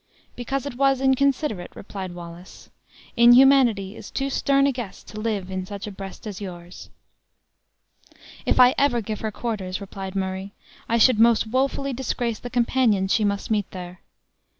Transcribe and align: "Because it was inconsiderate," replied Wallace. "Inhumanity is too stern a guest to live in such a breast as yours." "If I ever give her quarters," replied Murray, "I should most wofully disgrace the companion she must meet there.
"Because 0.35 0.65
it 0.65 0.77
was 0.77 0.99
inconsiderate," 0.99 1.73
replied 1.75 2.15
Wallace. 2.15 2.71
"Inhumanity 3.15 3.95
is 3.95 4.09
too 4.09 4.31
stern 4.31 4.65
a 4.65 4.71
guest 4.71 5.07
to 5.09 5.19
live 5.19 5.51
in 5.51 5.63
such 5.63 5.85
a 5.85 5.91
breast 5.91 6.25
as 6.25 6.41
yours." 6.41 6.89
"If 8.43 8.59
I 8.59 8.73
ever 8.79 9.01
give 9.01 9.19
her 9.21 9.29
quarters," 9.29 9.79
replied 9.79 10.15
Murray, 10.15 10.53
"I 10.89 10.97
should 10.97 11.19
most 11.19 11.45
wofully 11.45 11.93
disgrace 11.93 12.39
the 12.39 12.49
companion 12.49 13.09
she 13.09 13.23
must 13.23 13.51
meet 13.51 13.69
there. 13.69 14.01